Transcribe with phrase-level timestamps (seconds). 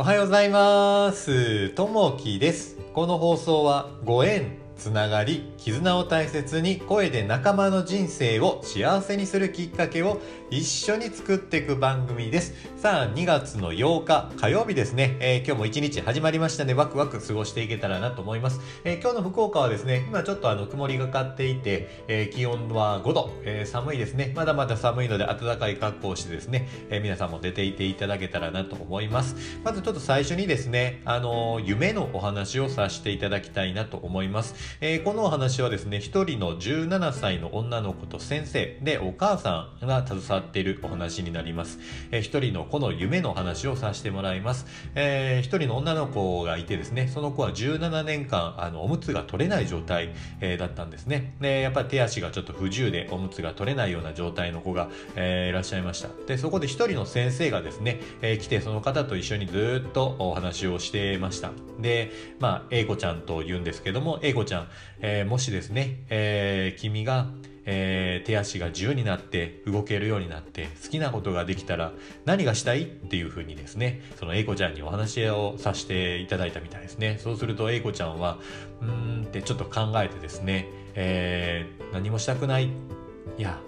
[0.00, 1.68] おはようございます。
[1.74, 2.78] ともきです。
[2.94, 12.54] この放送はご縁、つながり、絆を大切に声で仲間の人生を幸せにするきっかけを一緒に作っていく番組です。
[12.78, 15.18] さあ、2月の8日火曜日ですね。
[15.20, 18.60] えー今日も一日始まりましたので、ワクワク過ごしていけたらなと思います。
[18.84, 24.32] えー今日の福岡はですね、今ちょっとあの曇りがかっていて、えー気温は5度、え寒いですね。
[24.34, 29.36] まだまだ寒いので暖かい格好をしてですね、え皆さんも出ていていただけたらなと思います。
[29.62, 34.69] まずちょっと最初にですね、あの夢のお話をさせていただきたいなと思います。
[34.80, 41.78] えーこのお話はですね、一人の17歳の女の子と先生でお母さんが携わっているお話になります。
[42.10, 44.66] えー一人の子の夢の話をさせてもらいます。
[44.94, 50.10] えー一人の女の子がいてですね、その子は17年間、あの、おむつが取れない状態、
[50.40, 51.34] えーだったんですね。
[51.40, 56.08] で、やっぱり手足がちょっと不自由でおむつが取れないような状態の子が、えーいらっしゃいました。
[56.26, 61.50] で、そこで一人の先生がですね、えー来てその方と一緒にずっとお話をしてました。
[61.80, 64.59] で、まあ、英子ちゃんと言うんですけども、英子ちゃん、
[65.00, 67.28] えーもしですね、えー君が、
[67.66, 71.92] えー手足が自由になって動けるようになって好きなことができたら
[72.24, 77.18] 何がしたいっていうふうにですねその英子ちゃんにお話をさせていただいたみたいですね。
[77.18, 78.38] そうすると英子ちゃんは
[78.80, 83.58] うーんってちょっと考えてですね、えー何もしたくないいや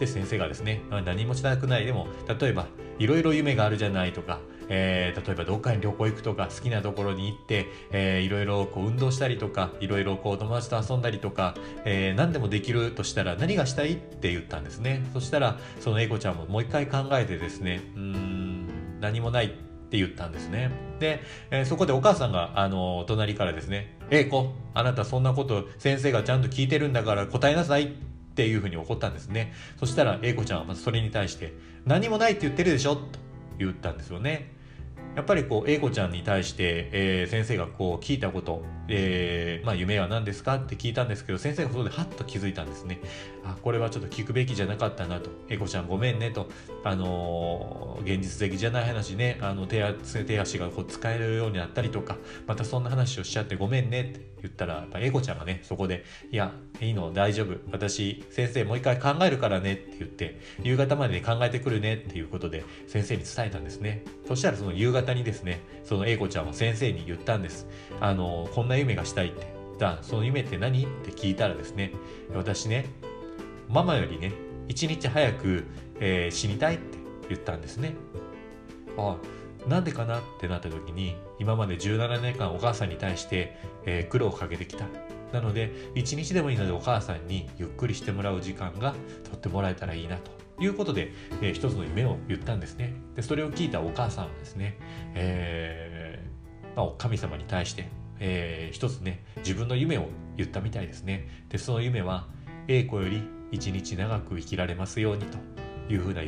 [0.00, 1.86] で先生がですね何もしたくない。
[1.86, 2.08] でも
[2.40, 2.66] 例えば
[2.98, 15.04] いろいろ夢があるじゃないとかえー例えばどっかに旅行行くとか好きなところに行って、えーいろいろこう運動したりとかいろいろこう友達と遊んだりとか、えー何でもできるとしたら何がしたいって言ったんですね。
[15.12, 19.48] そしたらその英子ちゃんももう一回考えてですねうーん何もないっ
[19.88, 20.70] て言ったんですね。
[20.98, 21.20] で、
[21.50, 27.88] えーそこでお母さんがあの隣からですね「英子あなたそんなこと先生がちゃんと聞いてるんだから答えなさい」っ
[28.36, 29.52] ていうふうに怒ったんですね。
[29.78, 31.54] そしたら英子ちゃんはまずそれに対して
[31.86, 33.02] 「何もないって言ってるでしょ」と
[33.58, 34.55] 言ったんですよね。
[35.16, 43.00] やっぱりこう、英子ちゃんに対して、えー先生がこう聞いたこと、えーまあ夢は何ですかって聞いたんですけど、先生がそこでハッと気づいたんですね。
[43.42, 45.30] あ、これはちょっと聞くべきじゃなかったなと。
[45.48, 46.48] 英子ちゃんごめんねと。
[46.84, 57.56] あのー現実的じゃない話ね、あの手足手足がこう使えるようになったりとか、またそんな話をしちゃってごめんねって言ったら、やっぱ英子ちゃんがね、そこで、いや、いいの、大丈夫。
[57.72, 64.04] 私、先生もう一回考えるからねって言って、夕方までに考えてくるねっていうことで、先生に伝えたんですね。
[64.26, 67.66] そしたらその夕方にですね、その英子ちゃんは先生に言ったんです。
[68.00, 69.54] あの、こんな夢がしたいって。
[69.78, 70.84] じゃあ、その夢って何？
[70.84, 71.92] って聞いたらですね、
[72.34, 72.86] 私ね、
[73.68, 74.32] ママよりね、
[74.68, 75.64] 一日早く、
[76.00, 76.98] えー死にたいって
[77.28, 77.94] 言ったんですね。
[78.98, 79.16] あ
[79.66, 84.86] なんでかなってなった時に今まで17年間お母さんに対して、えー苦労をかけてきた。
[85.32, 88.94] なので一日でもいいのでお母さんにゆっくりしてもらう時間が
[89.24, 90.30] 取ってもらえたらいいなと
[90.62, 91.12] いうことで、
[91.42, 92.94] えー一つの夢を言ったんですね。
[93.16, 94.78] でそれを聞いたお母さんはですね、
[95.14, 97.88] えーまあ、神様に対して、
[98.20, 100.06] えー一つね自分の夢を
[100.36, 101.28] 言ったみたいですね。
[101.48, 102.28] でその夢は
[102.68, 105.65] 英子より一日長く生きられますようにと。
[105.88, 106.26] いうふうな、え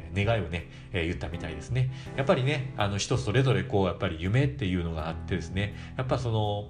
[0.00, 1.90] ー願いをね、えー言ったみたいですね。
[2.16, 6.68] やっぱりね、あの人それぞれこう、やっぱり夢っていうのがあってですね、やっぱその、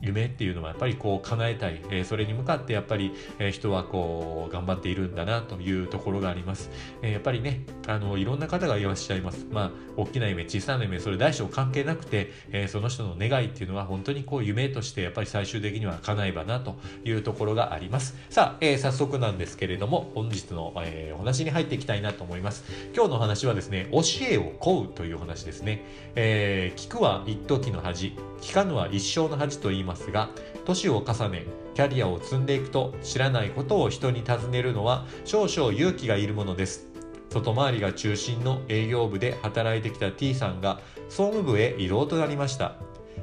[0.00, 6.70] 夢っていうのはやっぱりこう叶えたい、えーそれに向かってやっぱり、えー人はこう頑張っているんだなというところがあります。
[7.02, 9.46] えーやっぱりね、あのいろんな方がいらっしゃいます。
[9.50, 18.16] まあ大きな夢、小さな夢、それ大小関係なくて、えその人の願いっていうのは本当にこう夢としてやっぱり最終的には叶えばなというところがあります。
[18.28, 22.64] さあ、え早速なんですけれども本日の、えお話に入っていきたいなと思います。
[22.94, 25.84] 今日の話はですね、教えを請うという話ですね。
[26.14, 30.28] え聞くは一時の恥、聞かぬは一生の恥と言いますますが、
[30.66, 36.86] 年を重ね、キャリアを積んでいくと知らないことを人に尋ねるのは少々勇気がいるものです。
[37.30, 42.76] 外回りが中心の営業部で働いてきた T さんが総務部へ移動となりました。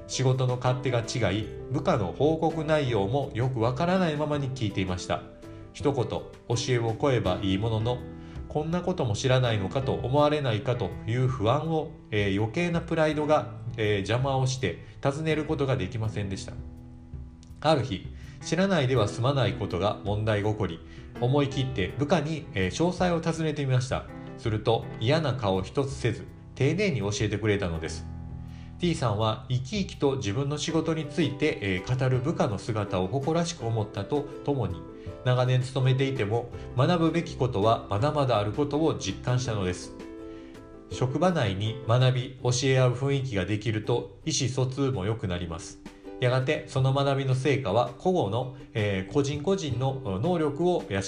[0.08, 5.24] 仕事の勝手が違い、部下の報告内容もよくわからないままに聞いていました。
[5.74, 6.24] 一言、教
[6.70, 7.98] えを請えばいいものの、
[8.50, 16.54] こんなことも知らないのかと思われないかという不安を、えー余計なプライドが、えー邪魔をして尋ねることができませんでした。
[17.62, 18.08] ある日、
[18.42, 20.80] 知らないでは済まないことが問題起こり、
[21.22, 24.06] 思い切って部下に、えー詳細を尋ねてみました。
[24.38, 26.26] すると嫌な顔一つせず、
[26.56, 28.06] 丁寧に教えてくれたのです。
[28.80, 34.82] T さんは生き生きと自分の仕事について、えー語る部下の姿を誇らしく思ったとともに
[35.26, 39.94] 長年勤めていても学ぶべきことはまだまだあることを実感したのです
[40.94, 45.80] 職場内に学び教え合う雰囲気ができると意思疎通も良くなります。
[46.20, 51.02] やがてその学びの成果は個々の、えー個人個人の能力を養い、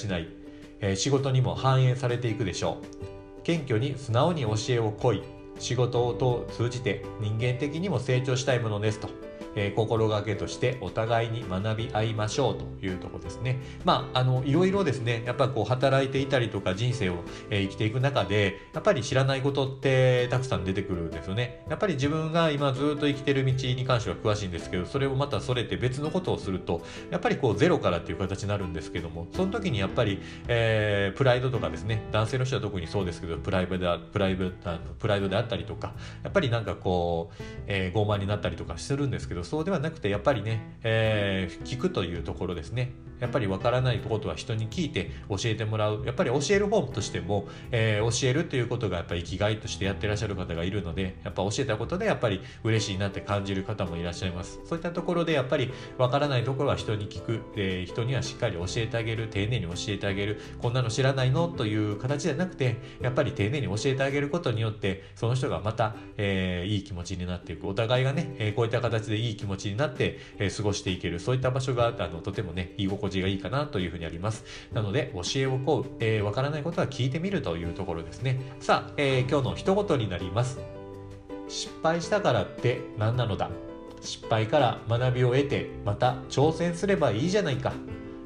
[0.81, 3.43] えー仕事にも反映されていくでしょう。
[3.43, 5.23] 謙虚に素直に教えを請い
[5.59, 9.24] 仕事を通じて人間的にも成長したいものですと。
[9.55, 13.59] えー、心がけとしてお互いに学び合いましょうというとこですね。
[13.83, 21.63] まあ、あの、いろいろですね、やっぱこう働いていたりとか人生を、えー、生きていく中で、やっぱり知らないことってたくさん出てくるんですよね。
[21.69, 26.81] やっぱり自分が今ずっと生きてる道に関しては詳しいんですけど、それをまたそれて別のことをすると、
[27.11, 34.49] やっぱりこうゼロからっていう形になるんですけども、その時にやっぱり、えー、プライドとかですね、男性の人は特にそうですけど、プライドでプライド
[34.99, 35.93] プライドであったりとか、
[36.23, 42.91] やっぱりなんかこう、えー、傲慢になったりとかするんですけど、そうではなくてやっぱりね、えー、聞くというところですね。
[43.19, 46.05] やっぱりわからないことは人に聞いて教えてもらう。
[46.05, 54.59] やっぱり教える方としても、えー、教えるということがやっぱり生きがいとしてやってらっしゃる方がいるのでやっぱ教えたことでやっぱり嬉しいなって感じる方もいらっしゃいます。
[54.65, 59.27] そういったところでやっぱりわからないところは人に聞く、えー、人にはしっかり教えてあげる。
[59.27, 60.39] 丁寧に教えてあげる。
[60.61, 61.47] こんなの知らないの？
[61.47, 67.67] という形じゃなくてやっぱり丁寧に教えてあげることによってその人がまた、えー、いい気持ちになっていく。
[67.67, 74.43] お互いがね、えこういった形でいい気持ちになってえ、過ごしていける、そういった場所が、あの、とてもね、居心地がいいかなというふうにあります。
[74.73, 78.39] なので、教えを請う、えー、わからないことは聞いてみるというところですね。
[78.59, 80.59] さあ、えー、今日の一言になります。
[81.47, 83.49] 失敗したからって何なのだ？
[84.01, 87.73] 失敗から学びを得て、また挑戦すればいいじゃないか。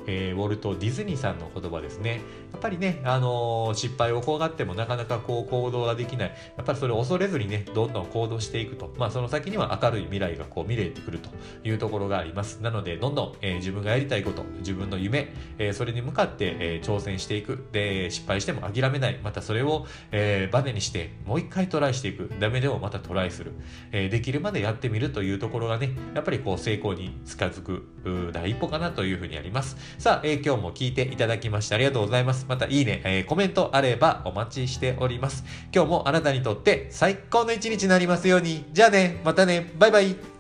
[0.10, 2.22] えー、ウォルト・ディズニーさんの言葉ですね。
[2.52, 6.30] やっぱりね、あのー、失敗を怖がってもなかなかこう行動ができない。
[6.58, 8.92] やっぱりそれを恐れずにね、どんどん行動していくと。
[8.98, 11.30] まあその先には明るい未来がこう見れてくると
[11.64, 12.62] いうところがあります。
[12.64, 17.68] なので、どんどん、えー、自分がやりたいこと、自分の夢、えそれに向かって、え挑戦していく。
[17.72, 19.20] で、失敗しても諦めない。
[19.24, 22.32] またそれを、えバネにして、もう一回トライしていく。
[22.40, 23.52] ダメでもまたトライする。
[23.92, 29.78] えできるまでやってみるというところがね、やっぱりこう成功に近づく第一歩かなというふうにあります。
[30.00, 32.46] さあ、えー、今日も聞いていただきましてありがとうございます。
[32.48, 35.44] またいいね、えー、コメントあればお待ちしております。
[35.76, 38.64] 今日もあなたにとって最高の一日になりますように。
[38.72, 40.39] じゃあね、またね、バイバイ。